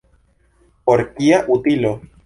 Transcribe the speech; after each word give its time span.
Por 0.89 1.05
kia 1.21 1.45
utilo? 1.59 1.97